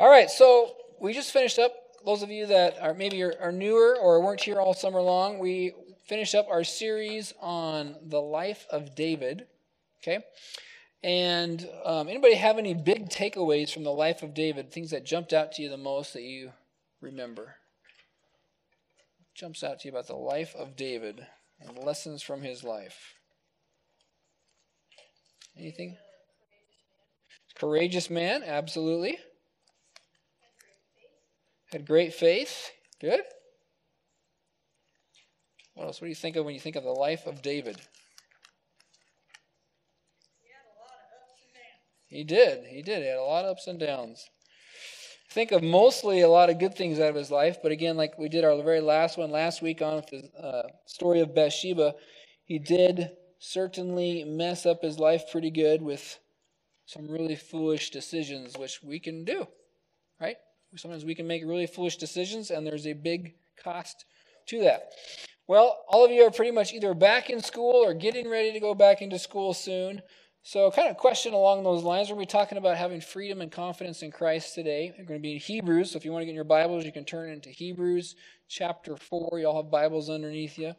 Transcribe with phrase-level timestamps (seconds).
[0.00, 1.72] All right, so we just finished up.
[2.06, 5.40] Those of you that are maybe are, are newer or weren't here all summer long,
[5.40, 5.72] we
[6.06, 9.46] finished up our series on the life of David.
[10.00, 10.20] Okay,
[11.02, 14.70] and um, anybody have any big takeaways from the life of David?
[14.70, 16.52] Things that jumped out to you the most that you
[17.00, 17.56] remember?
[19.34, 21.26] Jumps out to you about the life of David
[21.60, 23.14] and lessons from his life.
[25.58, 25.96] Anything?
[27.56, 29.18] Courageous man, absolutely.
[31.72, 32.70] Had great faith.
[33.00, 33.20] Good.
[35.74, 36.00] What else?
[36.00, 37.76] What do you think of when you think of the life of David?
[42.08, 42.64] He did.
[42.66, 43.02] He did.
[43.02, 44.28] He had a lot of ups and downs.
[45.30, 48.18] Think of mostly a lot of good things out of his life, but again, like
[48.18, 51.94] we did our very last one last week on the uh, story of Bathsheba,
[52.46, 56.18] he did certainly mess up his life pretty good with
[56.86, 59.46] some really foolish decisions, which we can do?
[60.76, 64.04] Sometimes we can make really foolish decisions, and there's a big cost
[64.46, 64.92] to that.
[65.46, 68.60] Well, all of you are pretty much either back in school or getting ready to
[68.60, 70.02] go back into school soon.
[70.42, 72.08] So, kind of question along those lines.
[72.08, 74.92] We're going to be talking about having freedom and confidence in Christ today.
[74.96, 75.90] We're going to be in Hebrews.
[75.90, 78.14] So, if you want to get in your Bibles, you can turn into Hebrews
[78.48, 79.40] chapter 4.
[79.40, 80.74] You all have Bibles underneath you.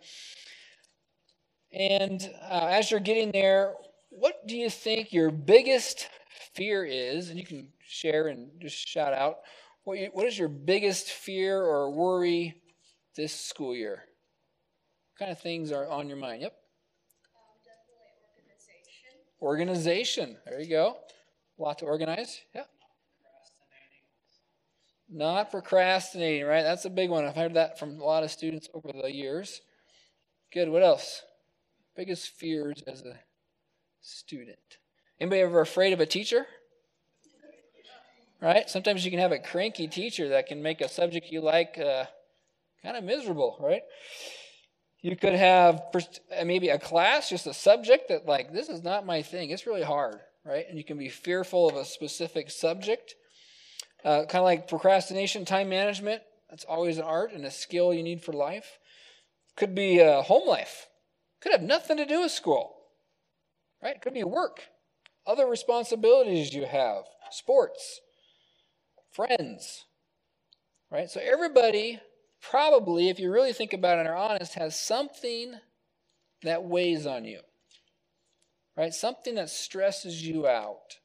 [1.71, 3.73] And uh, as you're getting there,
[4.09, 6.09] what do you think your biggest
[6.53, 7.29] fear is?
[7.29, 9.39] And you can share and just shout out.
[9.83, 12.61] What, you, what is your biggest fear or worry
[13.15, 14.03] this school year?
[15.11, 16.41] What kind of things are on your mind?
[16.41, 16.53] Yep.
[17.35, 17.81] Um,
[19.41, 20.37] organization.
[20.37, 20.37] Organization.
[20.45, 20.97] There you go.
[21.57, 22.41] A lot to organize.
[22.53, 22.63] Yeah.
[25.11, 26.61] Not procrastinating, right?
[26.61, 27.25] That's a big one.
[27.25, 29.61] I've heard that from a lot of students over the years.
[30.53, 30.69] Good.
[30.69, 31.23] What else?
[31.95, 33.19] Biggest fears as a
[34.01, 34.59] student.
[35.19, 36.45] Anybody ever afraid of a teacher?
[38.41, 38.69] Right?
[38.69, 42.05] Sometimes you can have a cranky teacher that can make a subject you like uh,
[42.81, 43.81] kind of miserable, right?
[45.01, 49.05] You could have uh, maybe a class, just a subject that, like, this is not
[49.05, 49.49] my thing.
[49.49, 50.65] It's really hard, right?
[50.69, 53.15] And you can be fearful of a specific subject.
[54.05, 56.21] Uh, kind of like procrastination, time management.
[56.49, 58.79] That's always an art and a skill you need for life.
[59.57, 60.87] Could be uh, home life.
[61.41, 62.75] Could have nothing to do with school,
[63.83, 64.01] right?
[64.01, 64.63] Could be work,
[65.27, 68.01] other responsibilities you have, sports,
[69.11, 69.85] friends,
[70.91, 71.09] right?
[71.09, 71.99] So everybody
[72.41, 75.55] probably, if you really think about it and are honest, has something
[76.43, 77.41] that weighs on you,
[78.77, 78.93] right?
[78.93, 80.97] Something that stresses you out,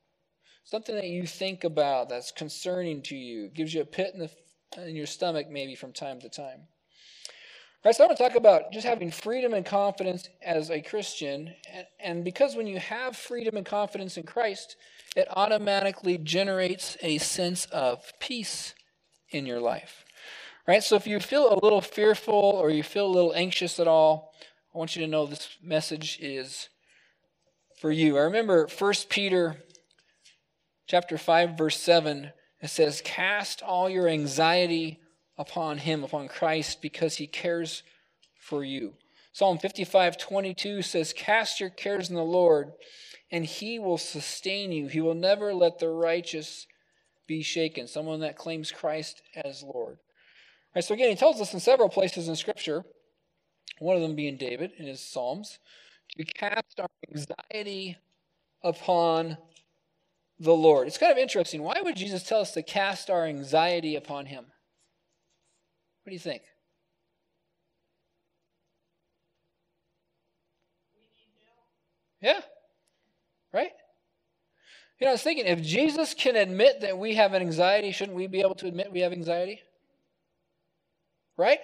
[0.64, 4.88] something that you think about that's concerning to you, gives you a pit in, the,
[4.88, 6.68] in your stomach maybe from time to time.
[7.84, 11.54] Right, so I want to talk about just having freedom and confidence as a Christian.
[11.70, 14.76] And, and because when you have freedom and confidence in Christ,
[15.14, 18.74] it automatically generates a sense of peace
[19.30, 20.04] in your life.
[20.66, 20.82] Right?
[20.82, 24.32] So if you feel a little fearful or you feel a little anxious at all,
[24.74, 26.68] I want you to know this message is
[27.80, 28.16] for you.
[28.16, 29.56] I remember 1 Peter
[30.86, 32.32] chapter 5 verse 7
[32.64, 35.00] it says cast all your anxiety
[35.36, 37.82] upon him, upon Christ, because he cares
[38.40, 38.94] for you.
[39.32, 42.72] Psalm 55 22 says, Cast your cares in the Lord,
[43.30, 44.86] and he will sustain you.
[44.86, 46.66] He will never let the righteous
[47.26, 47.86] be shaken.
[47.86, 49.96] Someone that claims Christ as Lord.
[49.96, 52.84] All right, so again, he tells us in several places in Scripture,
[53.78, 55.58] one of them being David in his Psalms,
[56.16, 57.96] to cast our anxiety
[58.62, 59.38] upon
[60.38, 60.86] the Lord.
[60.86, 61.62] It's kind of interesting.
[61.62, 64.44] Why would Jesus tell us to cast our anxiety upon him?
[66.02, 66.42] What do you think?
[72.20, 72.40] Yeah.
[73.54, 73.70] Right?
[75.00, 78.26] You know, I was thinking if Jesus can admit that we have anxiety, shouldn't we
[78.26, 79.60] be able to admit we have anxiety?
[81.38, 81.60] Right?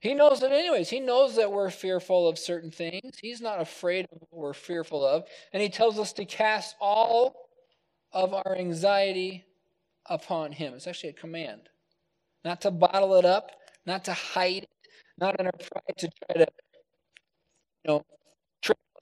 [0.00, 0.88] He knows it anyways.
[0.88, 3.18] He knows that we're fearful of certain things.
[3.20, 5.24] He's not afraid of what we're fearful of.
[5.52, 7.48] And he tells us to cast all
[8.12, 9.44] of our anxiety
[10.06, 10.74] upon him.
[10.74, 11.62] It's actually a command
[12.44, 13.50] not to bottle it up,
[13.84, 14.70] not to hide it,
[15.18, 16.48] not in our pride to try to,
[17.84, 18.06] you know,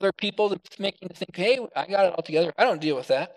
[0.01, 2.53] other people to making think, hey, I got it all together.
[2.57, 3.35] I don't deal with that.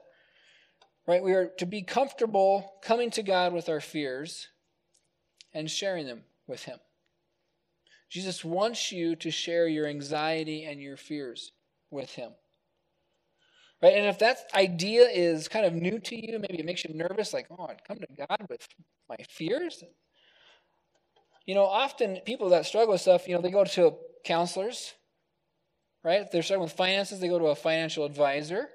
[1.06, 1.22] Right?
[1.22, 4.48] We are to be comfortable coming to God with our fears
[5.52, 6.78] and sharing them with Him.
[8.08, 11.52] Jesus wants you to share your anxiety and your fears
[11.90, 12.32] with Him.
[13.82, 13.94] Right?
[13.94, 17.32] And if that idea is kind of new to you, maybe it makes you nervous,
[17.32, 18.68] like, oh, I'd come to God with
[19.08, 19.82] my fears.
[21.46, 24.92] You know, often people that struggle with stuff, you know, they go to counselors,
[26.04, 26.20] right?
[26.22, 28.68] If they're struggling with finances, they go to a financial advisor.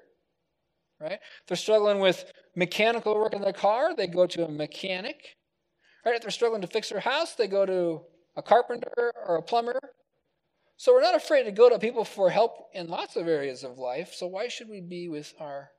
[1.00, 1.12] right?
[1.12, 5.36] If they're struggling with mechanical work in their car, they go to a mechanic.
[6.04, 6.14] Right?
[6.14, 8.02] If they're struggling to fix their house, they go to
[8.36, 9.80] a carpenter or a plumber.
[10.76, 13.78] So we're not afraid to go to people for help in lots of areas of
[13.78, 14.12] life.
[14.14, 15.70] So why should we be with our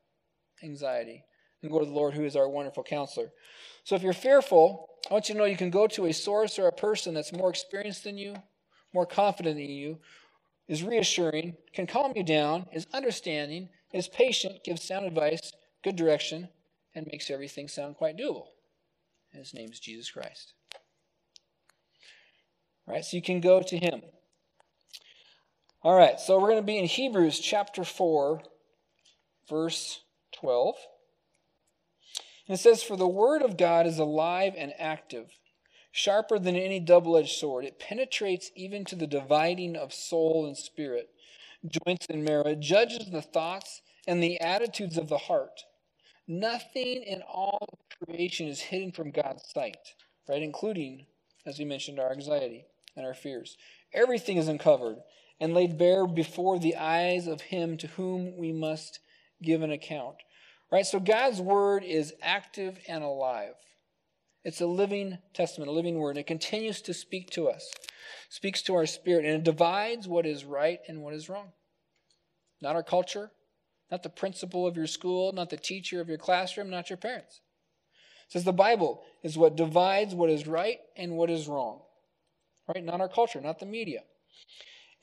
[0.64, 1.24] anxiety
[1.62, 3.30] and go to the Lord who is our wonderful counselor?
[3.84, 6.58] So if you're fearful, I want you to know you can go to a source
[6.58, 8.36] or a person that's more experienced than you,
[8.94, 10.00] more confident than you,
[10.68, 15.52] is reassuring, can calm you down, is understanding, is patient, gives sound advice,
[15.84, 16.50] good direction,
[16.94, 18.48] and makes everything sound quite doable.
[19.32, 20.54] His name is Jesus Christ.
[22.88, 24.02] All right, so you can go to him.
[25.84, 28.42] All right, so we're going to be in Hebrews chapter 4,
[29.50, 30.02] verse
[30.34, 30.76] 12.
[32.48, 35.30] And it says, For the word of God is alive and active,
[35.98, 37.66] sharper than any double edged sword.
[37.66, 41.10] It penetrates even to the dividing of soul and spirit,
[41.66, 42.46] joints and marrow.
[42.46, 45.64] It judges the thoughts and the attitudes of the heart.
[46.28, 47.68] Nothing in all
[48.06, 49.96] creation is hidden from God's sight,
[50.30, 50.44] right?
[50.44, 51.08] Including,
[51.48, 52.66] as we mentioned, our anxiety
[52.96, 53.58] and our fears.
[53.92, 54.98] Everything is uncovered
[55.40, 59.00] and laid bare before the eyes of him to whom we must
[59.42, 60.18] give an account.
[60.72, 60.86] Right?
[60.86, 63.56] So God's word is active and alive.
[64.48, 66.12] It's a living testament, a living word.
[66.12, 67.70] And it continues to speak to us,
[68.30, 71.52] speaks to our spirit, and it divides what is right and what is wrong.
[72.62, 73.30] Not our culture,
[73.92, 77.42] not the principal of your school, not the teacher of your classroom, not your parents.
[78.28, 81.82] It says the Bible is what divides what is right and what is wrong.
[82.74, 82.86] Right?
[82.86, 84.04] Not our culture, not the media.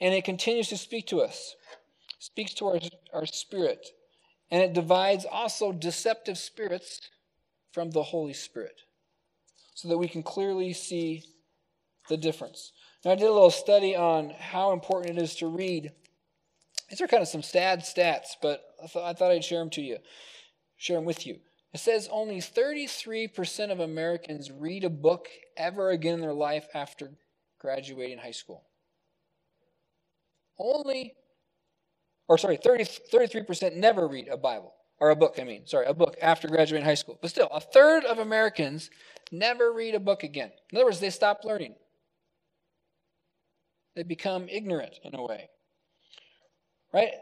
[0.00, 1.54] And it continues to speak to us,
[2.18, 2.80] speaks to our,
[3.12, 3.88] our spirit.
[4.50, 7.02] And it divides also deceptive spirits
[7.72, 8.80] from the Holy Spirit
[9.74, 11.24] so that we can clearly see
[12.08, 12.72] the difference.
[13.04, 15.92] Now, I did a little study on how important it is to read.
[16.88, 19.70] These are kind of some sad stats, but I thought, I thought I'd share them
[19.70, 19.98] to you,
[20.76, 21.38] share them with you.
[21.72, 27.10] It says only 33% of Americans read a book ever again in their life after
[27.58, 28.64] graduating high school
[30.58, 31.14] only,
[32.28, 35.94] or sorry, 30, 33% never read a Bible, or a book, I mean, sorry, a
[35.94, 37.18] book after graduating high school.
[37.20, 38.90] But still, a third of Americans
[39.32, 40.50] never read a book again.
[40.70, 41.74] In other words, they stop learning.
[43.96, 45.50] They become ignorant in a way.
[46.92, 47.12] Right?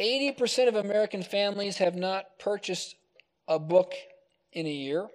[0.00, 2.96] 80% of American families have not purchased
[3.46, 3.94] a book
[4.52, 5.08] in a year.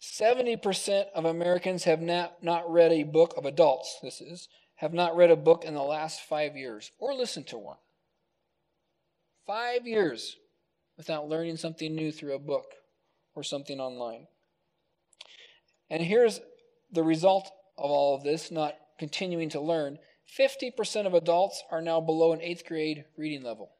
[0.00, 5.16] 70% of Americans have not, not read a book of adults, this is, have not
[5.16, 7.78] read a book in the last five years or listened to one.
[9.46, 10.36] Five years
[10.96, 12.66] without learning something new through a book
[13.36, 14.26] or something online.
[15.88, 16.40] And here's
[16.90, 19.98] the result of all of this, not continuing to learn
[20.36, 23.70] 50% of adults are now below an eighth grade reading level.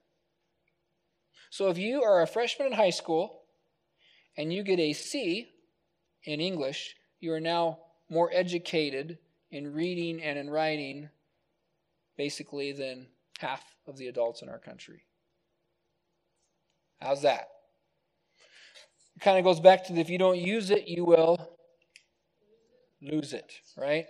[1.51, 3.43] So if you are a freshman in high school
[4.37, 5.49] and you get a C
[6.23, 7.79] in English, you are now
[8.09, 9.19] more educated
[9.51, 11.09] in reading and in writing
[12.17, 13.09] basically than
[13.41, 15.06] half of the adults in our country.
[17.01, 17.49] How's that?
[19.17, 21.57] It kind of goes back to the, if you don't use it, you will
[23.01, 24.07] lose it, right?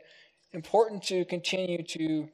[0.53, 2.29] Important to continue to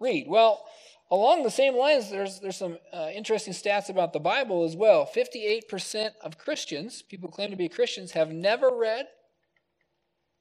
[0.00, 0.26] read.
[0.28, 0.64] Well,
[1.10, 5.08] along the same lines, there's, there's some uh, interesting stats about the Bible as well.
[5.14, 9.06] 58% of Christians, people claim to be Christians, have never read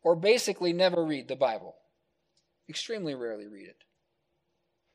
[0.04, 1.76] or basically never read the Bible
[2.70, 3.78] extremely rarely read it.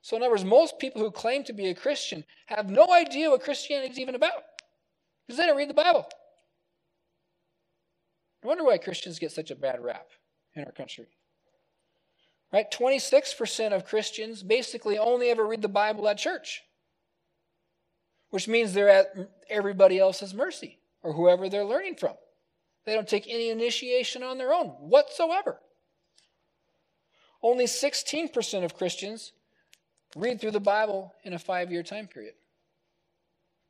[0.02, 3.30] So, in other words, most people who claim to be a Christian have no idea
[3.30, 4.32] what Christianity is even about
[5.30, 6.08] because they don't read the Bible.
[8.42, 10.08] I wonder why Christians get such a bad rap
[10.56, 11.06] in our country.
[12.52, 12.68] Right?
[12.68, 16.62] 26% of Christians basically only ever read the Bible at church,
[18.30, 19.14] which means they're at
[19.49, 22.14] everybody else's mercy or whoever they're learning from.
[22.84, 25.60] They don't take any initiation on their own whatsoever.
[27.40, 29.30] Only 16% of Christians
[30.16, 32.34] read through the Bible in a five year time period,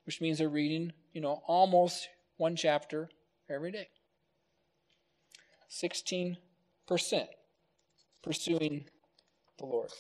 [0.07, 3.09] which means they're reading, you know, almost one chapter
[3.49, 3.89] every day.
[5.71, 6.37] 16%
[8.23, 8.85] pursuing
[9.59, 9.91] the Lord.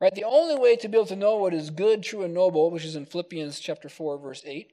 [0.00, 0.14] Right?
[0.14, 2.84] The only way to be able to know what is good, true, and noble, which
[2.84, 4.72] is in Philippians chapter 4, verse 8,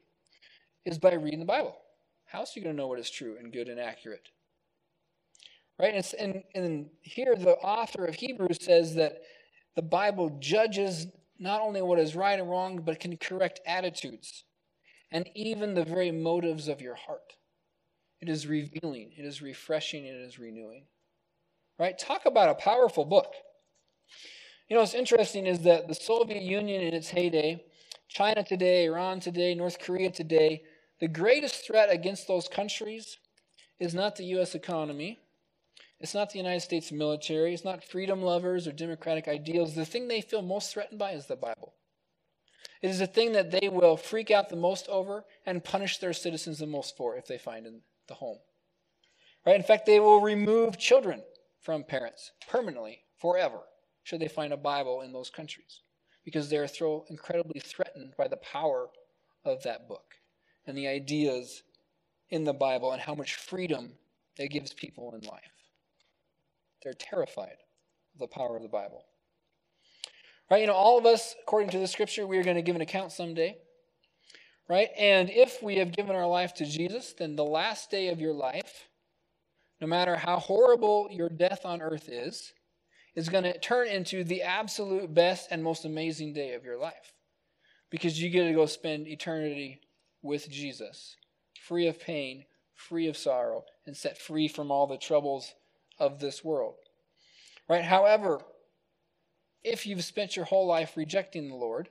[0.85, 1.75] is by reading the Bible.
[2.25, 4.29] How else are you going to know what is true and good and accurate?
[5.77, 5.93] Right?
[5.93, 9.21] And, and, and here the author of Hebrews says that
[9.75, 11.07] the Bible judges
[11.39, 14.43] not only what is right and wrong, but can correct attitudes
[15.11, 17.33] and even the very motives of your heart.
[18.19, 20.85] It is revealing, it is refreshing, it is renewing.
[21.77, 21.97] Right?
[21.97, 23.33] Talk about a powerful book.
[24.67, 27.63] You know, what's interesting is that the Soviet Union in its heyday
[28.09, 30.63] China today, Iran today, North Korea today,
[30.99, 33.17] the greatest threat against those countries
[33.79, 34.55] is not the U.S.
[34.55, 35.19] economy.
[35.99, 37.53] It's not the United States military.
[37.53, 39.73] It's not freedom lovers or democratic ideals.
[39.73, 41.73] The thing they feel most threatened by is the Bible.
[42.81, 46.13] It is the thing that they will freak out the most over and punish their
[46.13, 48.37] citizens the most for if they find in the home.
[49.45, 49.55] Right?
[49.55, 51.23] In fact, they will remove children
[51.61, 53.61] from parents permanently, forever,
[54.03, 55.81] should they find a Bible in those countries,
[56.23, 58.89] because they are so incredibly threatened by the power
[59.43, 60.13] of that book
[60.67, 61.63] and the ideas
[62.29, 63.93] in the Bible and how much freedom
[64.37, 65.56] it gives people in life.
[66.83, 67.57] They're terrified
[68.13, 69.03] of the power of the Bible.
[70.49, 70.61] Right?
[70.61, 72.81] You know, all of us, according to the scripture, we are going to give an
[72.81, 73.57] account someday.
[74.69, 74.89] Right?
[74.97, 78.33] And if we have given our life to Jesus, then the last day of your
[78.33, 78.89] life,
[79.79, 82.53] no matter how horrible your death on earth is,
[83.15, 87.13] is going to turn into the absolute best and most amazing day of your life.
[87.89, 89.79] Because you get to go spend eternity
[90.21, 91.15] with Jesus,
[91.59, 95.53] free of pain, free of sorrow, and set free from all the troubles
[95.99, 96.75] of this world.
[97.69, 97.83] Right?
[97.83, 98.41] However,
[99.63, 101.89] if you've spent your whole life rejecting the Lord,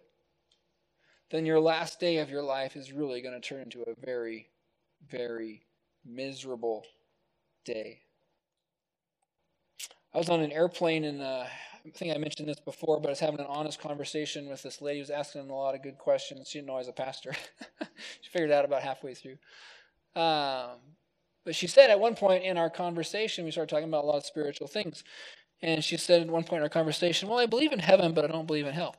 [1.30, 4.48] then your last day of your life is really going to turn into a very,
[5.10, 5.62] very
[6.04, 6.84] miserable
[7.64, 8.00] day.
[10.14, 11.44] I was on an airplane and uh,
[11.86, 14.80] I think I mentioned this before, but I was having an honest conversation with this
[14.80, 16.48] lady who was asking a lot of good questions.
[16.48, 17.34] She didn't know I was a pastor.
[18.20, 19.36] she figured out about halfway through.
[20.14, 20.78] Um,
[21.46, 24.16] but she said at one point in our conversation, we started talking about a lot
[24.16, 25.04] of spiritual things.
[25.62, 28.24] And she said at one point in our conversation, Well, I believe in heaven, but
[28.24, 28.96] I don't believe in hell.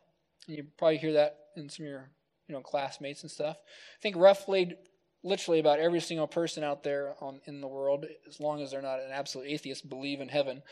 [0.47, 2.09] And you probably hear that in some of your
[2.47, 3.57] you know, classmates and stuff.
[3.59, 4.75] I think roughly,
[5.23, 8.81] literally about every single person out there on, in the world, as long as they're
[8.81, 10.63] not an absolute atheist, believe in heaven.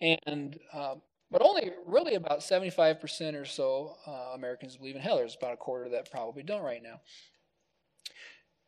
[0.00, 0.96] And uh,
[1.30, 5.16] but only really about 75% or so uh, Americans believe in hell.
[5.16, 7.00] There's about a quarter that probably don't right now.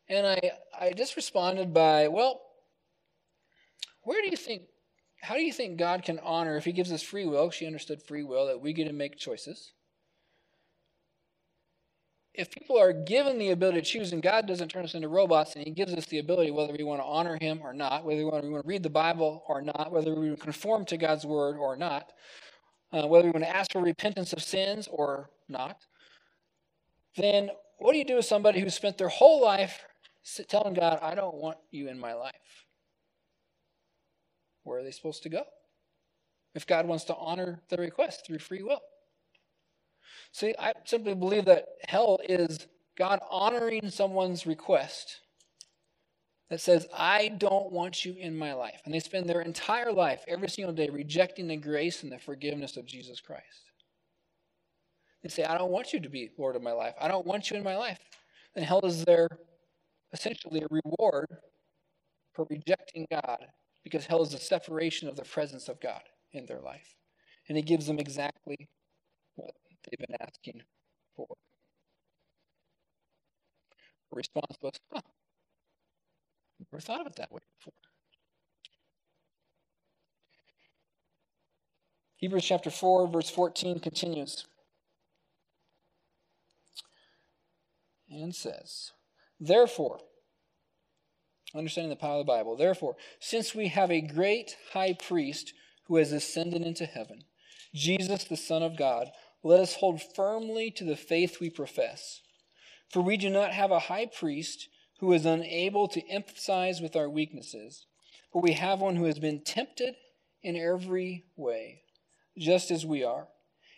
[0.09, 2.41] And I, I just responded by, well,
[4.03, 4.63] where do you think,
[5.21, 8.01] how do you think God can honor, if He gives us free will, she understood
[8.01, 9.71] free will, that we get to make choices?
[12.33, 15.55] If people are given the ability to choose, and God doesn't turn us into robots,
[15.55, 18.17] and He gives us the ability whether we want to honor Him or not, whether
[18.17, 21.25] we want to, read the Bible or not, whether we want to conform to God's
[21.25, 22.11] Word or not,
[22.91, 25.77] uh, whether we want to ask for repentance of sins or not,
[27.15, 29.85] then what do you do with somebody who spent their whole life
[30.47, 32.65] telling God, I don't want you in my life.
[34.63, 35.43] Where are they supposed to go?
[36.55, 38.81] If God wants to honor the request through free will.
[40.31, 45.19] See, I simply believe that hell is God honoring someone's request
[46.49, 48.81] that says, I don't want you in my life.
[48.85, 52.77] And they spend their entire life, every single day, rejecting the grace and the forgiveness
[52.77, 53.71] of Jesus Christ.
[55.23, 56.93] They say, I don't want you to be Lord of my life.
[56.99, 57.99] I don't want you in my life.
[58.55, 59.29] And hell is their
[60.13, 61.27] essentially a reward
[62.33, 63.45] for rejecting God
[63.83, 66.01] because hell is a separation of the presence of God
[66.31, 66.95] in their life.
[67.49, 68.69] And He gives them exactly
[69.35, 69.51] what
[69.83, 70.61] they've been asking
[71.15, 71.27] for.
[74.11, 75.01] The response was, huh,
[76.71, 77.73] never thought of it that way before.
[82.17, 84.45] Hebrews chapter 4, verse 14 continues
[88.09, 88.91] and says,
[89.39, 89.99] Therefore,
[91.55, 95.53] understanding the power of the Bible, therefore, since we have a great high priest
[95.87, 97.23] who has ascended into heaven,
[97.73, 99.11] Jesus, the Son of God,
[99.43, 102.21] let us hold firmly to the faith we profess.
[102.89, 107.09] For we do not have a high priest who is unable to empathize with our
[107.09, 107.85] weaknesses,
[108.31, 109.95] but we have one who has been tempted
[110.41, 111.81] in every way,
[112.37, 113.27] just as we are.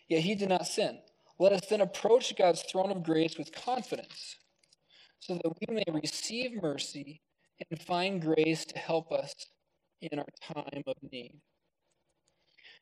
[0.07, 0.99] Yet he did not sin.
[1.39, 4.35] Let us then approach God's throne of grace with confidence
[5.19, 7.21] so that we may receive mercy
[7.69, 9.33] and find grace to help us
[10.01, 11.35] in our time of need.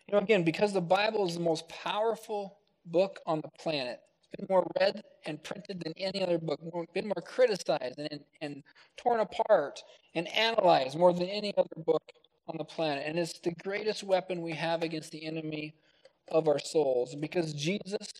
[0.07, 4.27] You know, again, because the Bible is the most powerful book on the planet, it's
[4.35, 6.59] been more read and printed than any other book,
[6.93, 8.63] been more criticized and, and
[8.97, 9.81] torn apart
[10.15, 12.03] and analyzed more than any other book
[12.47, 13.03] on the planet.
[13.07, 15.75] And it's the greatest weapon we have against the enemy
[16.29, 17.15] of our souls.
[17.15, 18.11] Because Jesus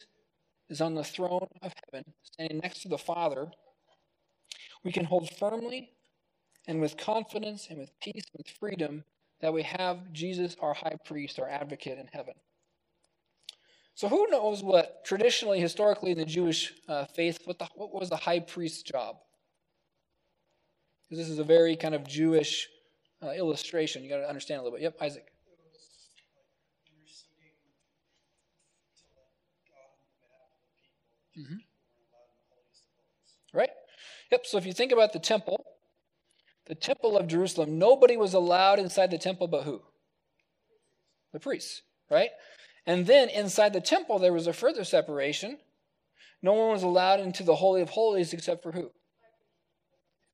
[0.69, 3.51] is on the throne of heaven, standing next to the Father,
[4.83, 5.89] we can hold firmly
[6.67, 9.03] and with confidence and with peace and with freedom
[9.41, 12.33] that we have Jesus, our high priest, our advocate in heaven.
[13.95, 18.09] So, who knows what traditionally, historically, in the Jewish uh, faith, what, the, what was
[18.09, 19.17] the high priest's job?
[21.03, 22.67] Because this is a very kind of Jewish
[23.21, 24.03] uh, illustration.
[24.03, 24.83] You got to understand a little bit.
[24.83, 25.27] Yep, Isaac.
[31.37, 31.72] Mm-hmm.
[34.33, 35.63] Yep, so if you think about the temple,
[36.65, 39.79] the temple of Jerusalem, nobody was allowed inside the temple but who?
[41.33, 42.31] The priests, right?
[42.87, 45.59] And then inside the temple, there was a further separation.
[46.41, 48.89] No one was allowed into the Holy of Holies except for who?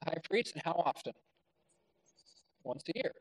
[0.05, 1.11] High priest, and how often?
[2.63, 3.11] Once a year.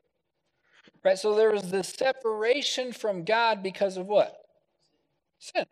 [1.05, 1.19] Right?
[1.19, 4.33] So there was this separation from God because of what?
[5.41, 5.65] Sin.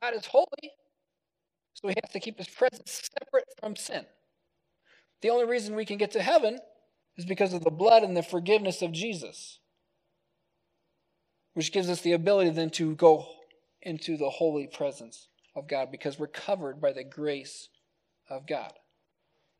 [0.00, 0.70] God is holy,
[1.76, 4.06] so he has to keep his presence separate from sin.
[5.20, 6.58] The only reason we can get to heaven
[7.18, 9.58] is because of the blood and the forgiveness of Jesus,
[11.52, 13.26] which gives us the ability then to go
[13.82, 17.68] into the holy presence of God because we're covered by the grace
[18.30, 18.72] of God.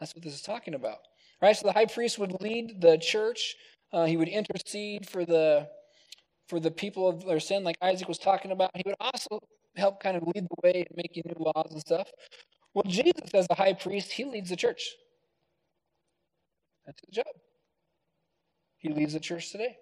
[0.00, 0.99] That's what this is talking about.
[1.42, 1.54] Right?
[1.54, 3.56] So the high priest would lead the church.
[3.92, 5.68] Uh, he would intercede for the
[6.49, 8.70] for the people of their sin, like Isaac was talking about.
[8.75, 9.40] He would also
[9.76, 12.09] help kind of lead the way in making new laws and stuff.
[12.75, 14.90] Well, Jesus, as the high priest, he leads the church.
[16.85, 17.35] That's his job.
[18.78, 19.78] He leads the church today.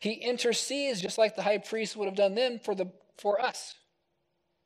[0.00, 3.74] He intercedes just like the high priest would have done then for the for us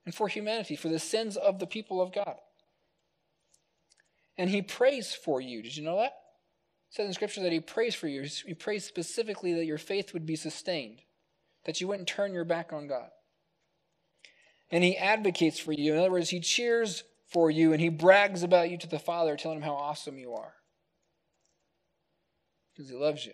[0.05, 2.37] and for humanity, for the sins of the people of God.
[4.37, 5.63] And he prays for you.
[5.63, 6.13] Did you know that?
[6.91, 8.23] It says in Scripture that he prays for you.
[8.23, 11.03] He prays specifically that your faith would be sustained,
[11.67, 13.11] that you wouldn't turn your back on God.
[14.71, 15.95] And he advocates for you.
[15.95, 19.37] In other words, he cheers for you and he brags about you to the Father,
[19.37, 20.55] telling him how awesome you are
[22.79, 23.33] because he loves you.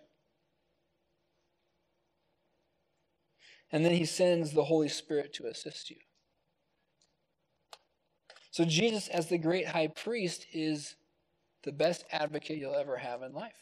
[3.71, 5.97] And then he sends the Holy Spirit to assist you.
[8.51, 10.95] So, Jesus, as the great high priest, is
[11.65, 13.53] the best advocate you'll ever have in life.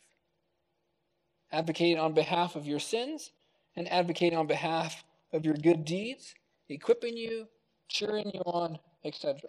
[1.50, 3.32] Advocating on behalf of your sins
[3.74, 5.02] and advocating on behalf
[5.32, 6.34] of your good deeds,
[6.68, 7.48] equipping you,
[7.88, 9.40] cheering you on, etc.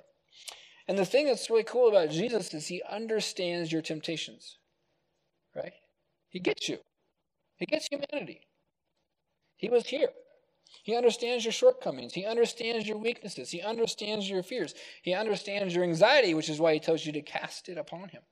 [0.87, 4.57] And the thing that's really cool about Jesus is he understands your temptations,
[5.55, 5.73] right?
[6.29, 6.79] He gets you,
[7.57, 8.41] He gets humanity.
[9.55, 10.09] He was here.
[10.83, 12.13] He understands your shortcomings.
[12.13, 13.51] He understands your weaknesses.
[13.51, 14.73] He understands your fears.
[15.01, 18.23] He understands your anxiety, which is why he tells you to cast it upon him.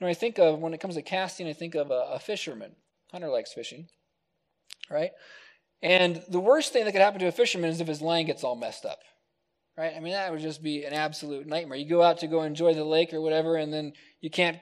[0.00, 2.76] Now, I think of, when it comes to casting, I think of a, a fisherman.
[3.10, 3.88] Hunter likes fishing,
[4.90, 5.12] right?
[5.82, 8.42] And the worst thing that could happen to a fisherman is if his line gets
[8.42, 8.98] all messed up,
[9.76, 9.94] right?
[9.96, 11.78] I mean, that would just be an absolute nightmare.
[11.78, 14.58] You go out to go enjoy the lake or whatever, and then you can't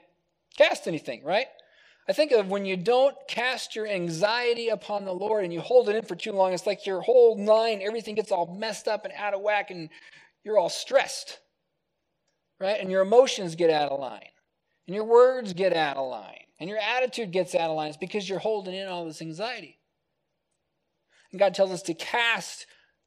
[0.59, 1.47] cast anything, right?
[2.09, 5.89] I think of when you don't cast your anxiety upon the Lord and you hold
[5.89, 9.05] it in for too long, it's like your whole line, everything gets all messed up
[9.05, 9.89] and out of whack and
[10.45, 11.41] you're all stressed,
[12.61, 12.81] right?
[12.81, 14.29] And your emotions get out of line
[14.87, 17.89] and your words get out of line and your attitude gets out of line.
[17.89, 19.76] It's because you're holding in all this anxiety.
[21.37, 22.65] And God tells us to cast,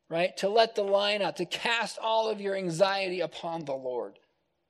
[0.08, 0.38] right?
[0.38, 4.20] To let the line out, to cast all of your anxiety upon the Lord,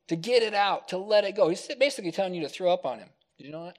[0.07, 1.49] to get it out, to let it go.
[1.49, 3.09] He's basically telling you to throw up on Him.
[3.37, 3.77] Did you know that?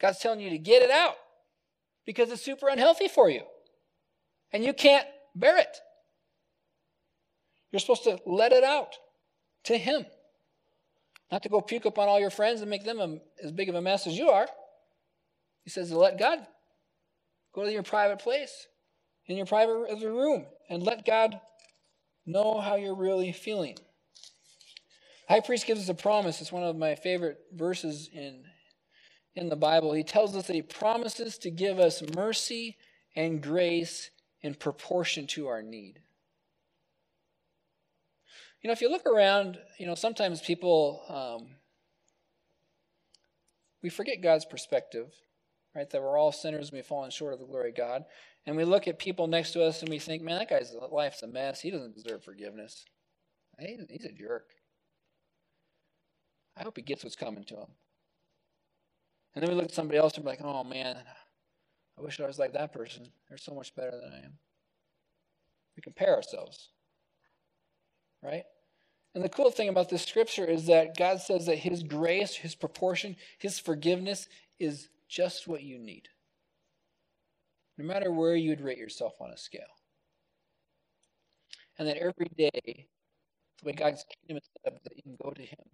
[0.00, 1.16] God's telling you to get it out
[2.06, 3.42] because it's super unhealthy for you.
[4.52, 5.78] And you can't bear it.
[7.72, 8.94] You're supposed to let it out
[9.64, 10.06] to Him.
[11.32, 13.68] Not to go puke up on all your friends and make them a, as big
[13.68, 14.46] of a mess as you are.
[15.64, 16.46] He says to let God
[17.52, 18.66] go to your private place,
[19.26, 21.40] in your private room, and let God
[22.26, 23.76] know how you're really feeling.
[25.28, 26.40] High priest gives us a promise.
[26.40, 28.44] It's one of my favorite verses in
[29.34, 32.76] in the Bible, he tells us that he promises to give us mercy
[33.14, 34.10] and grace
[34.42, 36.00] in proportion to our need.
[38.60, 41.56] You know, if you look around, you know, sometimes people, um,
[43.82, 45.12] we forget God's perspective,
[45.74, 45.88] right?
[45.90, 48.04] That we're all sinners and we've fallen short of the glory of God.
[48.46, 51.22] And we look at people next to us and we think, man, that guy's life's
[51.22, 51.60] a mess.
[51.60, 52.84] He doesn't deserve forgiveness.
[53.58, 54.48] He's a jerk.
[56.56, 57.68] I hope he gets what's coming to him.
[59.34, 60.96] And then we look at somebody else and be like, oh man,
[61.98, 63.06] I wish I was like that person.
[63.28, 64.38] They're so much better than I am.
[65.76, 66.70] We compare ourselves.
[68.22, 68.44] Right?
[69.14, 72.54] And the cool thing about this scripture is that God says that His grace, His
[72.54, 74.28] proportion, His forgiveness
[74.58, 76.08] is just what you need.
[77.76, 79.62] No matter where you would rate yourself on a scale.
[81.78, 82.86] And that every day,
[83.60, 85.64] the way God's kingdom is set up, that you can go to Him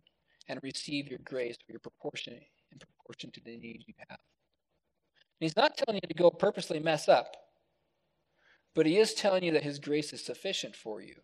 [0.49, 2.35] and receive your grace or your proportion
[2.73, 4.19] in proportion to the need you have.
[5.41, 7.37] And he's not telling you to go purposely mess up,
[8.75, 11.17] but he is telling you that his grace is sufficient for you.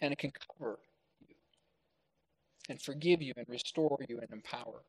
[0.00, 0.78] And it can cover
[1.20, 1.34] you
[2.68, 4.84] and forgive you and restore you and empower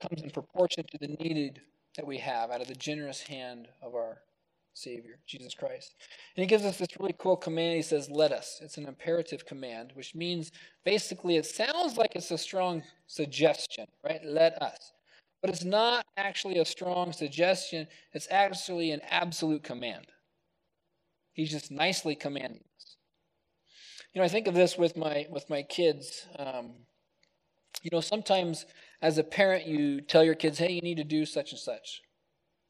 [0.00, 1.60] Comes in proportion to the needed
[1.96, 4.18] that we have out of the generous hand of our
[4.74, 5.94] Savior, Jesus Christ.
[6.36, 7.76] And he gives us this really cool command.
[7.76, 8.60] He says, Let us.
[8.62, 10.52] It's an imperative command, which means
[10.84, 14.20] basically it sounds like it's a strong suggestion, right?
[14.24, 14.92] Let us.
[15.40, 20.06] But it's not actually a strong suggestion, it's actually an absolute command.
[21.32, 22.96] He's just nicely commanding us.
[24.12, 26.26] You know, I think of this with my with my kids.
[26.38, 26.72] Um,
[27.82, 28.66] you know, sometimes
[29.00, 32.02] as a parent, you tell your kids, "Hey, you need to do such and such,"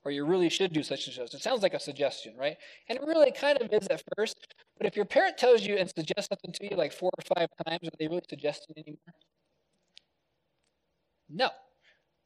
[0.04, 2.56] or "You really should do such and such." It sounds like a suggestion, right?
[2.88, 4.36] And it really kind of is at first.
[4.76, 7.48] But if your parent tells you and suggests something to you like four or five
[7.66, 9.14] times, are they really suggesting anymore?
[11.28, 11.50] No.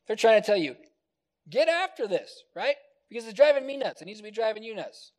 [0.06, 0.76] They're trying to tell you,
[1.48, 2.76] get after this, right?
[3.08, 4.02] Because it's driving me nuts.
[4.02, 5.12] It needs to be driving you nuts.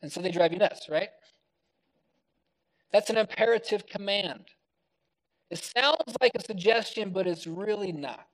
[0.00, 1.10] And so they drive you nuts, right?
[2.92, 4.46] That's an imperative command.
[5.52, 8.26] It sounds like a suggestion, but it's really not.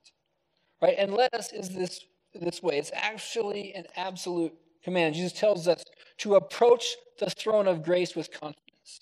[0.81, 0.95] Right?
[0.97, 1.99] And let us is this
[2.33, 2.77] this way.
[2.77, 4.53] It's actually an absolute
[4.85, 5.15] command.
[5.15, 5.83] Jesus tells us
[6.19, 9.01] to approach the throne of grace with confidence.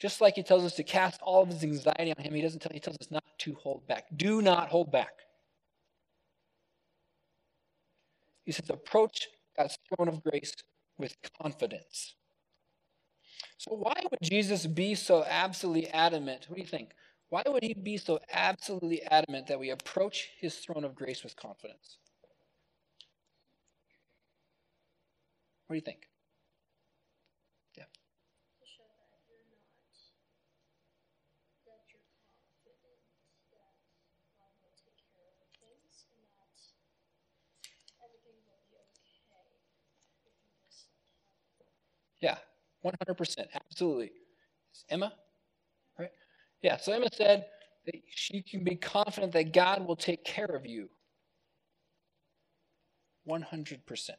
[0.00, 2.58] Just like he tells us to cast all of his anxiety on him, he doesn't
[2.58, 4.06] tell he tells us not to hold back.
[4.16, 5.12] Do not hold back.
[8.44, 10.52] He says, approach God's throne of grace
[10.98, 12.16] with confidence.
[13.58, 16.46] So, why would Jesus be so absolutely adamant?
[16.48, 16.92] What do you think?
[17.30, 21.36] Why would he be so absolutely adamant that we approach his throne of grace with
[21.36, 21.98] confidence?
[25.66, 26.08] What do you think?
[42.20, 42.38] Yeah,
[42.84, 43.46] 100%.
[43.54, 44.12] Absolutely.
[44.88, 45.12] Emma?
[45.98, 46.10] Right?
[46.62, 47.46] Yeah, so Emma said
[47.86, 50.88] that she can be confident that God will take care of you.
[53.28, 54.10] 100%.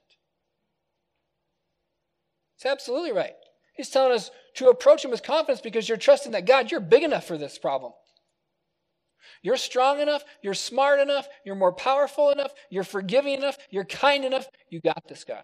[2.55, 3.35] It's absolutely right.
[3.75, 7.03] He's telling us to approach him with confidence because you're trusting that God, you're big
[7.03, 7.91] enough for this problem.
[9.41, 14.23] You're strong enough, you're smart enough, you're more powerful enough, you're forgiving enough, you're kind
[14.23, 14.47] enough.
[14.69, 15.43] You got this, God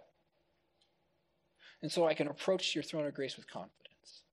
[1.82, 4.24] and so I can approach your throne of grace with confidence.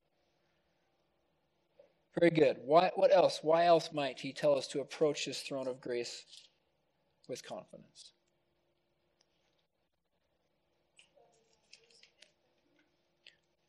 [2.19, 2.59] Very good.
[2.65, 3.41] Why, what else?
[3.43, 6.25] Why else might he tell us to approach his throne of grace
[7.29, 8.13] with confidence?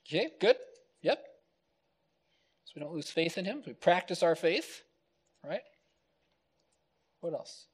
[0.08, 0.56] Okay, good.
[1.04, 1.24] Yep.
[2.66, 3.62] So we don't lose faith in him.
[3.66, 4.82] We practice our faith,
[5.46, 5.62] right?
[7.22, 7.69] What else?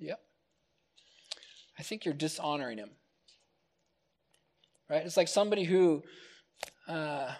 [0.00, 0.20] Yep.
[1.78, 2.90] I think you're dishonoring him.
[4.88, 5.04] Right?
[5.04, 6.02] It's like somebody who,
[6.88, 7.32] uh,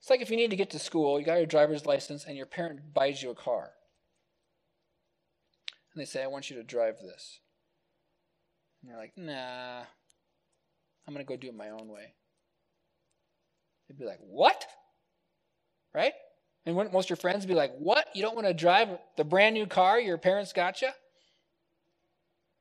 [0.00, 2.36] it's like if you need to get to school, you got your driver's license, and
[2.36, 3.70] your parent buys you a car.
[5.94, 7.40] And they say, I want you to drive this.
[8.82, 9.80] And you're like, nah,
[11.06, 12.12] I'm going to go do it my own way.
[13.88, 14.66] They'd be like, what?
[15.94, 16.12] Right?
[16.66, 18.08] And wouldn't most of your friends be like, What?
[18.14, 20.90] You don't want to drive the brand new car your parents got you?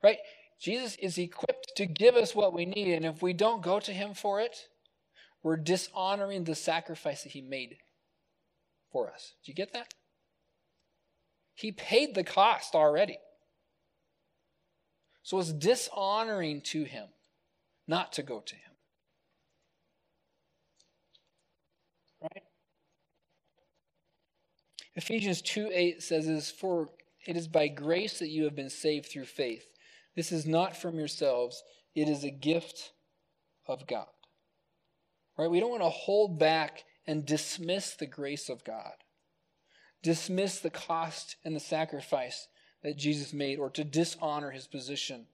[0.03, 0.19] Right?
[0.61, 2.93] Jesus is equipped to give us what we need.
[2.93, 4.55] And if we don't go to him for it,
[5.43, 7.77] we're dishonoring the sacrifice that he made
[8.91, 9.33] for us.
[9.43, 9.93] Do you get that?
[11.55, 13.17] He paid the cost already.
[15.23, 17.07] So it's dishonoring to him
[17.87, 18.71] not to go to him.
[22.21, 22.43] Right?
[24.95, 26.89] Ephesians 2 8 says, "It is for
[27.25, 29.67] it is by grace that you have been saved through faith.
[30.15, 31.63] This is not from yourselves,
[31.95, 32.93] it is a gift
[33.67, 34.07] of God.
[35.37, 35.49] Right?
[35.49, 38.93] We don't want to hold back and dismiss the grace of God,
[40.01, 42.47] dismiss the cost and the sacrifice
[42.83, 45.25] that Jesus made, or to dishonor his position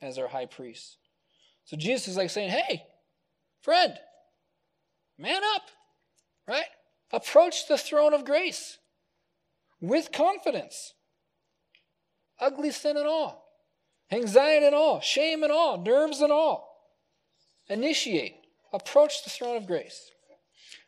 [0.00, 0.96] as our high priest.
[1.64, 2.84] So Jesus is like saying, Hey,
[3.60, 3.94] friend,
[5.18, 5.62] man up,
[6.46, 6.64] right?
[7.12, 8.78] Approach the throne of grace
[9.80, 10.94] with confidence.
[12.40, 13.44] Ugly sin and all,
[14.10, 16.70] anxiety and all, shame and all, nerves and all.
[17.68, 18.34] Initiate,
[18.72, 20.10] approach the throne of grace.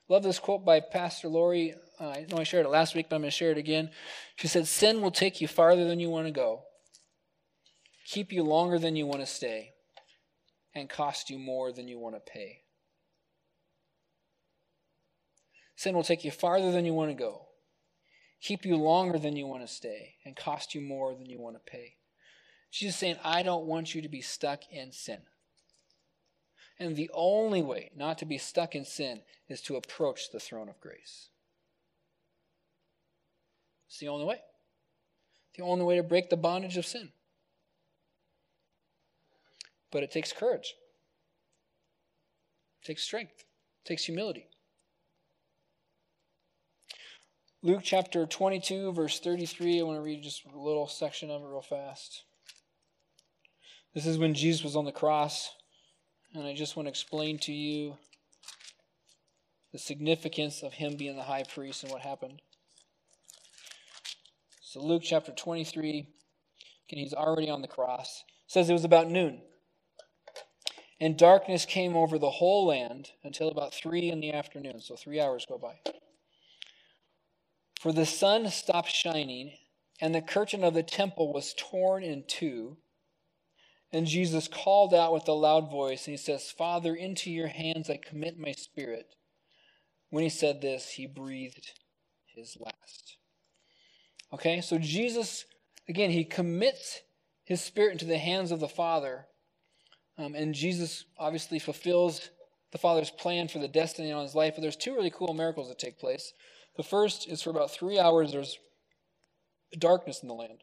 [0.08, 1.74] Love this quote by Pastor Lori.
[2.00, 3.90] Uh, I know I shared it last week, but I'm going to share it again.
[4.36, 6.62] She said, Sin will take you farther than you want to go,
[8.06, 9.70] keep you longer than you want to stay,
[10.74, 12.62] and cost you more than you want to pay.
[15.76, 17.46] Sin will take you farther than you want to go,
[18.42, 21.54] keep you longer than you want to stay, and cost you more than you want
[21.54, 21.94] to pay.
[22.70, 25.18] Jesus saying, I don't want you to be stuck in sin.
[26.78, 30.68] And the only way not to be stuck in sin is to approach the throne
[30.68, 31.28] of grace.
[33.88, 34.40] It's the only way.
[35.54, 37.10] The only way to break the bondage of sin.
[39.90, 40.74] But it takes courage.
[42.82, 43.44] It takes strength.
[43.84, 44.48] It takes humility.
[47.64, 49.78] Luke chapter 22, verse 33.
[49.78, 52.24] I want to read just a little section of it real fast.
[53.94, 55.54] This is when Jesus was on the cross,
[56.34, 57.98] and I just want to explain to you
[59.70, 62.42] the significance of him being the high priest and what happened.
[64.60, 66.08] So, Luke chapter 23,
[66.90, 68.24] and he's already on the cross.
[68.48, 69.40] Says it was about noon.
[71.00, 74.80] And darkness came over the whole land until about three in the afternoon.
[74.80, 75.78] So, three hours go by.
[77.82, 79.54] For the sun stopped shining,
[80.00, 82.76] and the curtain of the temple was torn in two.
[83.90, 87.90] And Jesus called out with a loud voice, and he says, Father, into your hands
[87.90, 89.16] I commit my spirit.
[90.10, 91.72] When he said this, he breathed
[92.36, 93.16] his last.
[94.32, 95.44] Okay, so Jesus,
[95.88, 97.00] again, he commits
[97.42, 99.26] his spirit into the hands of the Father.
[100.16, 102.30] Um, and Jesus obviously fulfills
[102.70, 104.52] the Father's plan for the destiny on his life.
[104.54, 106.32] But there's two really cool miracles that take place.
[106.76, 108.58] The first is for about three hours, there's
[109.78, 110.62] darkness in the land,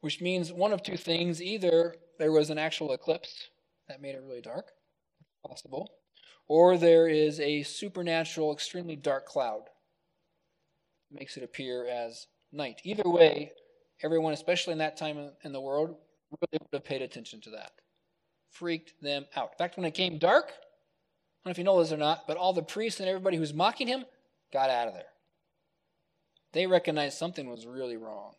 [0.00, 1.42] which means one of two things.
[1.42, 3.48] Either there was an actual eclipse
[3.88, 4.72] that made it really dark,
[5.46, 5.90] possible,
[6.48, 9.62] or there is a supernatural, extremely dark cloud
[11.10, 12.80] makes it appear as night.
[12.84, 13.52] Either way,
[14.02, 15.90] everyone, especially in that time in the world,
[16.30, 17.72] really would have paid attention to that.
[18.50, 19.50] Freaked them out.
[19.52, 22.26] In fact, when it came dark, I don't know if you know this or not,
[22.26, 24.04] but all the priests and everybody who was mocking him
[24.52, 25.04] got out of there.
[26.52, 28.34] They recognized something was really wrong.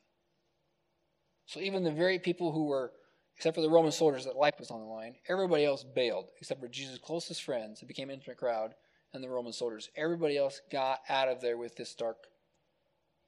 [1.45, 2.91] So even the very people who were,
[3.35, 6.61] except for the Roman soldiers that life was on the line, everybody else bailed, except
[6.61, 7.81] for Jesus' closest friends.
[7.81, 8.75] It became intimate crowd
[9.13, 9.89] and the Roman soldiers.
[9.95, 12.17] Everybody else got out of there with this dark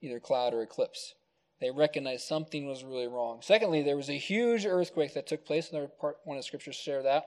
[0.00, 1.14] either cloud or eclipse.
[1.60, 3.38] They recognized something was really wrong.
[3.42, 5.70] Secondly, there was a huge earthquake that took place.
[5.70, 7.26] Another part, one of the scriptures share that.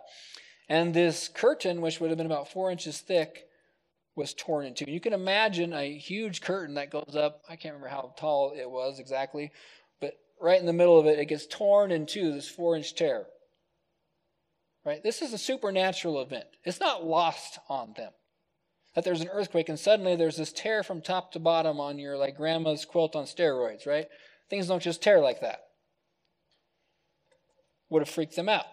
[0.68, 3.49] And this curtain, which would have been about four inches thick,
[4.20, 4.86] was torn in two.
[4.88, 7.42] You can imagine a huge curtain that goes up.
[7.50, 9.52] I can't remember how tall it was exactly,
[10.00, 12.94] but right in the middle of it, it gets torn in two, this four inch
[12.94, 13.26] tear.
[14.86, 15.02] Right?
[15.02, 16.46] This is a supernatural event.
[16.64, 18.12] It's not lost on them
[18.96, 22.18] that there's an earthquake and suddenly there's this tear from top to bottom on your
[22.18, 24.08] like grandma's quilt on steroids, right?
[24.50, 25.60] Things don't just tear like that.
[27.90, 28.66] Would have freaked them out.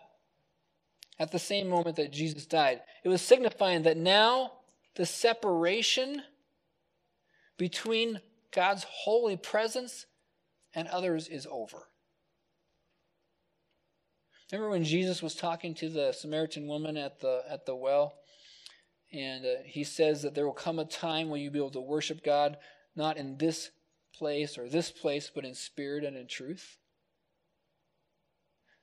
[1.18, 4.52] At the same moment that Jesus died, it was signifying that now
[4.96, 6.22] the separation
[7.58, 8.20] between
[8.52, 10.06] God's holy presence
[10.74, 11.78] and others is over.
[14.50, 18.14] Remember when Jesus was talking to the Samaritan woman at the at the well?
[19.12, 21.80] And uh, he says that there will come a time when you'll be able to
[21.80, 22.56] worship God
[22.94, 23.70] not in this
[24.14, 26.78] place or this place, but in spirit and in truth.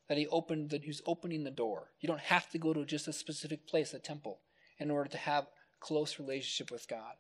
[0.10, 1.92] That he opened that he's opening the door.
[2.00, 4.42] You don't have to go to just a specific place, a temple,
[4.78, 5.48] in order to have
[5.84, 7.14] close relationship with God.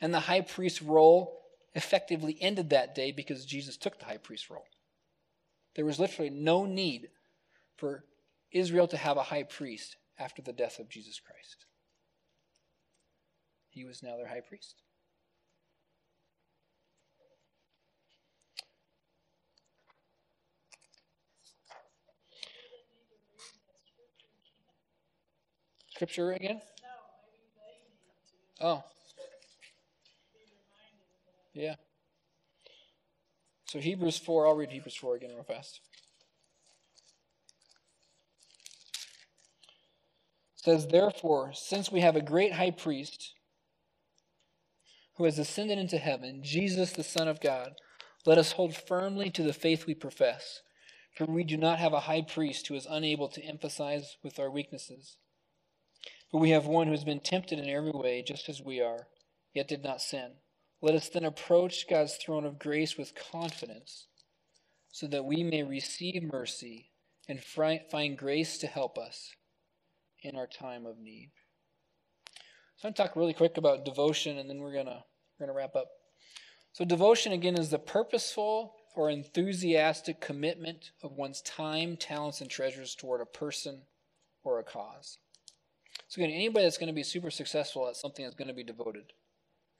[0.00, 1.40] And the high priest role
[1.74, 4.66] effectively ended that day because Jesus took the high priest role.
[5.76, 7.08] There was literally no need
[7.76, 8.04] for
[8.50, 11.66] Israel to have a high priest after the death of Jesus Christ.
[13.70, 14.74] He was now their high priest.
[25.94, 26.60] Scripture again?
[28.60, 28.84] Oh.
[31.54, 31.76] Yeah.
[33.66, 35.80] So Hebrews 4, I'll read Hebrews 4 again real fast.
[40.58, 43.34] It says, Therefore, since we have a great high priest
[45.16, 47.72] who has ascended into heaven, Jesus, the Son of God,
[48.26, 50.60] let us hold firmly to the faith we profess.
[51.16, 54.50] For we do not have a high priest who is unable to emphasize with our
[54.50, 55.16] weaknesses.
[56.30, 59.06] But we have one who has been tempted in every way, just as we are,
[59.54, 60.32] yet did not sin.
[60.82, 64.06] Let us then approach God's throne of grace with confidence,
[64.90, 66.90] so that we may receive mercy
[67.28, 69.34] and find grace to help us
[70.22, 71.30] in our time of need.
[72.76, 75.04] So I'm going to talk really quick about devotion, and then we're going to
[75.38, 75.88] we're going to wrap up.
[76.72, 82.94] So devotion again is the purposeful or enthusiastic commitment of one's time, talents, and treasures
[82.94, 83.82] toward a person
[84.42, 85.18] or a cause.
[86.06, 88.64] So again, anybody that's going to be super successful at something is going to be
[88.64, 89.12] devoted.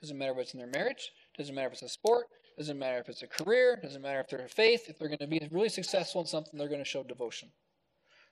[0.01, 2.27] Doesn't matter what's in their marriage, Doesn't matter if it's a sport.
[2.57, 3.79] Doesn't matter if it's a career.
[3.81, 4.89] Doesn't matter if they're a faith.
[4.89, 7.51] If they're going to be really successful in something, they're going to show devotion.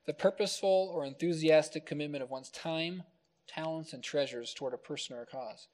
[0.07, 3.05] The purposeful or enthusiastic commitment of one's time,
[3.47, 5.69] talents, and treasures toward a person or a cause.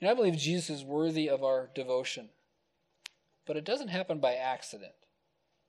[0.00, 2.28] And I believe Jesus is worthy of our devotion.
[3.46, 4.92] But it doesn't happen by accident.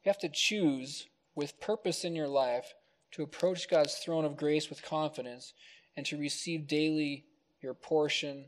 [0.03, 2.73] You have to choose with purpose in your life
[3.11, 5.53] to approach God's throne of grace with confidence
[5.97, 7.25] and to receive daily
[7.61, 8.45] your portion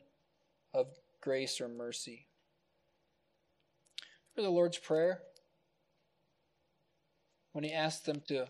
[0.74, 0.88] of
[1.22, 2.28] grace or mercy.
[4.36, 5.22] Remember the Lord's Prayer,
[7.52, 8.48] when He asked them to,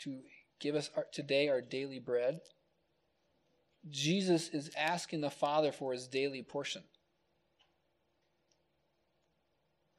[0.00, 0.20] to
[0.60, 2.40] give us our, today our daily bread,
[3.90, 6.82] Jesus is asking the Father for His daily portion.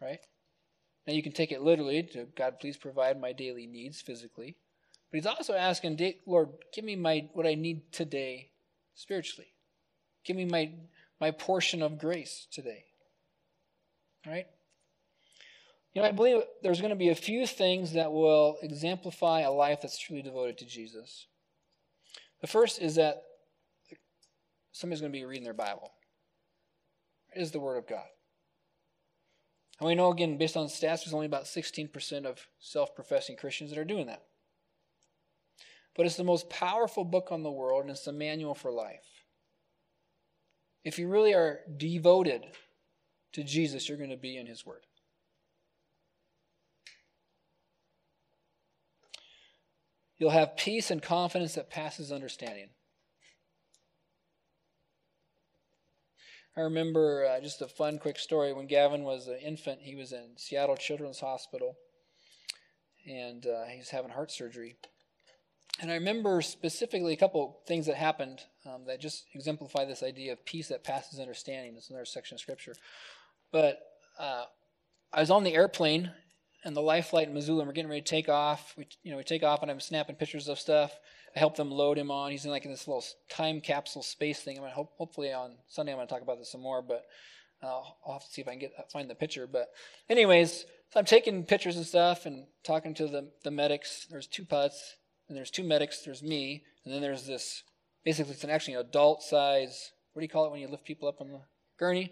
[0.02, 0.20] Right?
[1.08, 4.58] Now you can take it literally to God, please provide my daily needs physically.
[5.10, 8.50] But he's also asking, Lord, give me my what I need today
[8.94, 9.48] spiritually.
[10.26, 10.74] Give me my
[11.22, 12.84] my portion of grace today.
[14.26, 14.48] All right?
[15.94, 19.52] You know, I believe there's going to be a few things that will exemplify a
[19.52, 21.26] life that's truly devoted to Jesus.
[22.42, 23.24] The first is that
[24.74, 25.92] somebody's going to be reading their Bible.
[27.36, 28.06] It is the Word of God.
[29.80, 33.70] And we know, again, based on stats, there's only about 16% of self professing Christians
[33.70, 34.24] that are doing that.
[35.96, 39.24] But it's the most powerful book on the world, and it's the manual for life.
[40.84, 42.46] If you really are devoted
[43.34, 44.86] to Jesus, you're going to be in His Word.
[50.18, 52.70] You'll have peace and confidence that passes understanding.
[56.58, 58.52] I remember uh, just a fun, quick story.
[58.52, 61.78] When Gavin was an infant, he was in Seattle Children's Hospital,
[63.08, 64.76] and uh, he was having heart surgery.
[65.80, 70.34] And I remember specifically a couple things that happened um, that just exemplify this idea
[70.34, 71.76] of peace that passes understanding.
[71.78, 72.74] It's another section of scripture.
[73.52, 73.80] But
[74.18, 74.46] uh,
[75.14, 76.10] I was on the airplane,
[76.64, 78.74] and the life flight in Missoula, and we're getting ready to take off.
[78.76, 80.92] We, you know, we take off, and I'm snapping pictures of stuff.
[81.38, 82.32] I help them load him on.
[82.32, 84.58] He's in like in this little time capsule space thing.
[84.58, 87.06] I'm gonna hope, hopefully on Sunday I'm gonna talk about this some more, but
[87.62, 89.46] uh, I'll have to see if I can get find the picture.
[89.46, 89.68] But
[90.10, 94.08] anyways, so I'm taking pictures and stuff and talking to the the medics.
[94.10, 94.96] There's two putts
[95.28, 96.00] and there's two medics.
[96.00, 97.62] There's me, and then there's this.
[98.04, 99.92] Basically, it's an actually adult size.
[100.14, 101.42] What do you call it when you lift people up on the
[101.78, 102.12] gurney?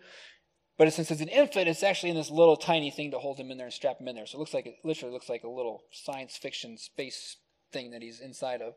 [0.78, 3.50] But since it's an infant, it's actually in this little tiny thing to hold him
[3.50, 4.28] in there and strap him in there.
[4.28, 7.38] So it looks like it literally looks like a little science fiction space
[7.76, 8.74] thing that he's inside of.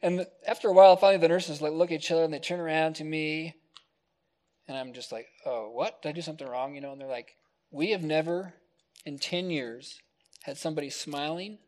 [0.00, 2.60] And after a while, finally, the nurses like look at each other and they turn
[2.60, 3.54] around to me,
[4.66, 6.00] and I'm just like, "Oh, what?
[6.00, 6.92] Did I do something wrong?" You know?
[6.92, 7.36] And they're like,
[7.70, 8.54] "We have never,
[9.04, 10.00] in ten years,
[10.44, 11.58] had somebody smiling,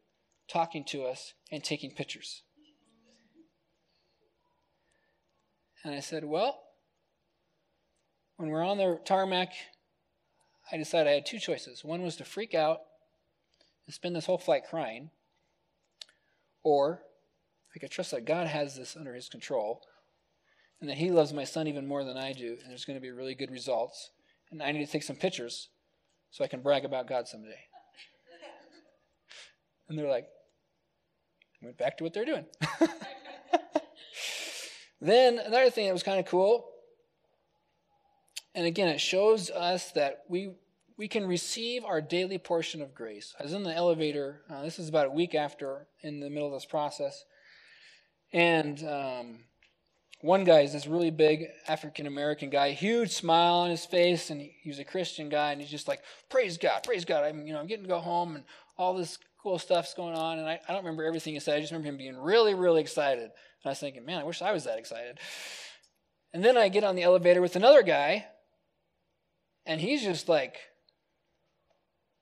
[0.49, 2.43] talking to us, and taking pictures."
[5.85, 6.63] And I said, "Well,
[8.37, 9.53] when we're on the tarmac,
[10.73, 11.85] I decided I had two choices.
[11.85, 12.81] One was to freak out
[13.87, 15.11] and spend this whole flight crying,
[16.67, 17.01] or
[17.77, 19.83] I could trust that God has this under his control
[20.81, 23.01] and that he loves my son even more than I do, and there's going to
[23.01, 24.11] be really good results.
[24.51, 25.69] And I need to take some pictures
[26.33, 27.61] so I can brag about God someday.
[29.89, 30.27] And they're like,
[31.63, 32.47] went back to what they're doing.
[35.01, 36.67] then another thing that was kind of cool,
[38.57, 40.51] and again, it shows us that we
[40.99, 43.35] we can receive our daily portion of grace.
[43.39, 44.43] I was in the elevator.
[44.51, 47.25] Uh, this is about a week after, in the middle of this process,
[48.33, 49.39] and um,
[50.21, 54.41] one guy is this really big African American guy, huge smile on his face, and
[54.41, 57.25] he, a Christian guy, and he's just like, "Praise God, praise God!
[57.25, 58.45] I'm you know I'm getting to go home, and
[58.79, 61.57] all this cool stuff's going on." And I, I don't remember everything he said.
[61.57, 63.25] I just remember him being really really excited.
[63.25, 65.19] And I was thinking, man, I wish I was that excited.
[66.33, 68.27] And then I get on the elevator with another guy,
[69.67, 70.57] and he's just like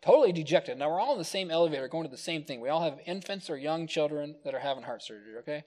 [0.05, 0.79] totally dejected.
[0.79, 2.61] Now we're all in the same elevator going to the same thing.
[2.61, 5.65] We all have infants or young children that are having heart surgery, okay?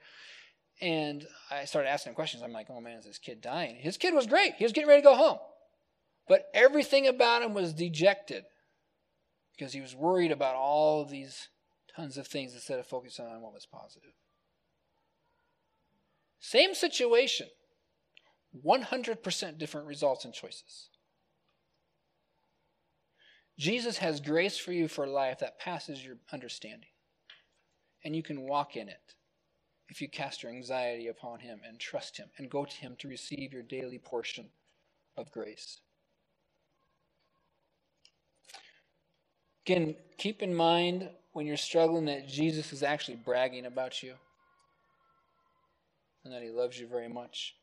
[0.79, 2.43] And I started asking him questions.
[2.43, 3.77] I'm like, oh man, is this kid dying?
[3.77, 4.53] His kid was great.
[4.55, 5.39] He was getting ready to go home.
[6.27, 8.43] But everything about him was dejected
[9.57, 11.47] because he was worried about all of these
[11.95, 14.11] tons of things instead of focusing on what was positive.
[16.39, 17.47] Same situation,
[18.63, 20.89] 100% different results and choices.
[23.57, 26.89] Jesus has grace for you for life that passes your understanding.
[28.03, 29.15] And you can walk in it
[29.89, 33.07] if you cast your anxiety upon Him and trust Him and go to Him to
[33.07, 34.49] receive your daily portion
[35.17, 35.79] of grace.
[39.65, 44.13] Again, keep in mind when you're struggling that Jesus is actually bragging about you
[46.23, 47.55] and that He loves you very much.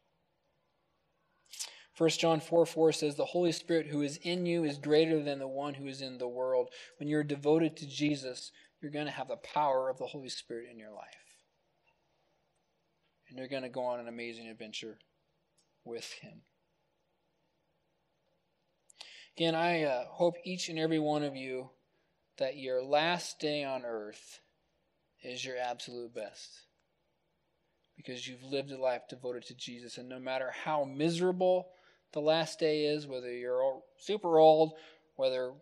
[1.97, 5.39] 1 John 4 4 says, The Holy Spirit who is in you is greater than
[5.39, 6.71] the one who is in the world.
[6.99, 10.69] When you're devoted to Jesus, you're going to have the power of the Holy Spirit
[10.71, 11.07] in your life.
[13.29, 14.99] And you're going to go on an amazing adventure
[15.85, 16.43] with Him.
[19.37, 21.71] Again, I uh, hope each and every one of you
[22.39, 24.41] that your last day on earth
[25.23, 26.67] is your absolute best
[27.97, 29.99] because you've lived a life devoted to Jesus.
[29.99, 31.69] And no matter how miserable
[32.15, 34.73] the last day is, whether you're super old,
[35.17, 35.53] whether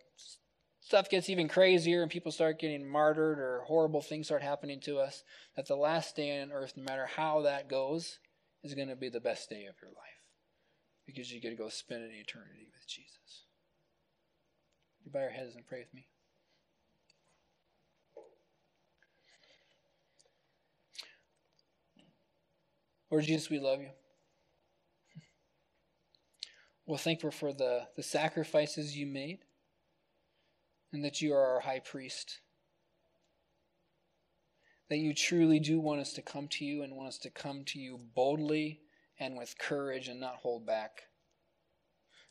[0.80, 4.98] stuff gets even crazier and people start getting martyred or horrible things start happening to
[4.98, 5.24] us,
[5.56, 8.18] that the last day on earth, no matter how that goes,
[8.62, 10.12] is going to be the best day of your life
[11.06, 13.46] because you get to go spend an eternity with Jesus.
[15.04, 16.06] You bow your heads and pray with me.
[23.10, 23.90] Lord Jesus, we love you.
[26.86, 29.40] We're thankful for the, the sacrifices you made
[30.92, 32.40] and that you are our high priest.
[34.90, 37.64] That you truly do want us to come to you and want us to come
[37.66, 38.80] to you boldly
[39.18, 41.04] and with courage and not hold back.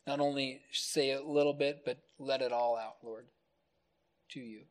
[0.06, 3.26] Not only say a little bit, but let it all out, Lord,
[4.30, 4.62] to you.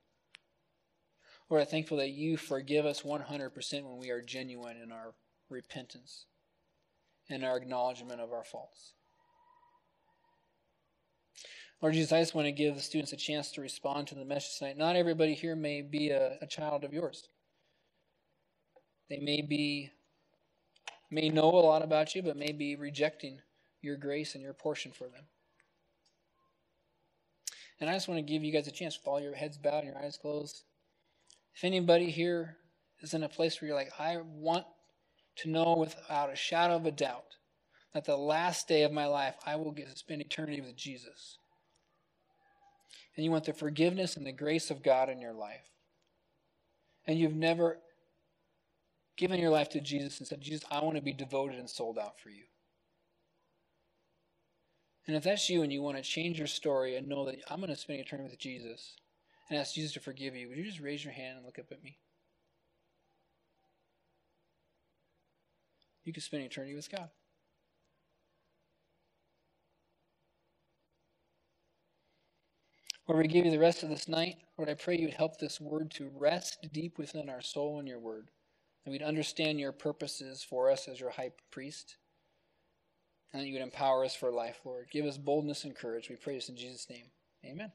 [1.49, 5.13] Lord, I'm thankful that you forgive us 100% when we are genuine in our
[5.49, 6.25] repentance
[7.29, 8.93] and our acknowledgement of our faults.
[11.81, 14.23] Lord Jesus, I just want to give the students a chance to respond to the
[14.23, 14.77] message tonight.
[14.77, 17.27] Not everybody here may be a, a child of yours.
[19.09, 19.89] They may be
[21.09, 23.39] may know a lot about you, but may be rejecting
[23.81, 25.23] your grace and your portion for them.
[27.81, 29.83] And I just want to give you guys a chance with all your heads bowed
[29.83, 30.63] and your eyes closed.
[31.55, 32.57] If anybody here
[33.01, 34.65] is in a place where you're like, I want
[35.37, 37.35] to know without a shadow of a doubt
[37.93, 41.39] that the last day of my life I will spend eternity with Jesus
[43.15, 45.69] and you want the forgiveness and the grace of God in your life,
[47.05, 47.79] and you've never
[49.17, 51.99] given your life to Jesus and said, Jesus, I want to be devoted and sold
[51.99, 52.43] out for you.
[55.07, 57.59] And if that's you and you want to change your story and know that I'm
[57.59, 58.95] going to spend eternity with Jesus
[59.49, 61.71] and ask Jesus to forgive you, would you just raise your hand and look up
[61.71, 61.97] at me?
[66.03, 67.09] You can spend eternity with God.
[73.11, 74.37] Lord, we give you the rest of this night.
[74.57, 77.99] Lord, I pray you'd help this word to rest deep within our soul in your
[77.99, 78.29] word.
[78.85, 81.97] And we'd understand your purposes for us as your high priest.
[83.33, 84.87] And that you would empower us for life, Lord.
[84.91, 86.07] Give us boldness and courage.
[86.09, 87.07] We pray this in Jesus' name.
[87.43, 87.73] Amen.